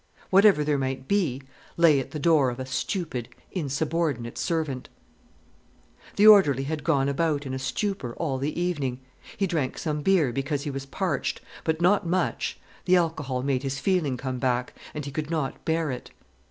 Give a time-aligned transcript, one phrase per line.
[0.31, 1.43] Whatever there might be
[1.77, 4.89] lay at the door of a stupid, insubordinate servant.
[6.15, 8.99] The orderly had gone about in a stupor all the evening.
[9.37, 13.77] He drank some beer because he was parched, but not much, the alcohol made his
[13.77, 16.09] feeling come back, and he could not bear it.